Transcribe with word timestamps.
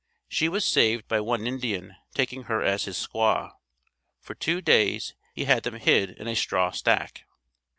She 0.27 0.49
was 0.49 0.65
saved 0.65 1.07
by 1.07 1.19
one 1.19 1.45
Indian 1.45 1.95
taking 2.15 2.45
her 2.45 2.63
as 2.63 2.85
his 2.85 2.97
squaw. 2.97 3.51
For 4.19 4.33
two 4.33 4.59
days, 4.59 5.13
he 5.35 5.43
had 5.45 5.61
them 5.61 5.75
hid 5.75 6.09
in 6.09 6.27
a 6.27 6.35
straw 6.35 6.71
stack. 6.71 7.23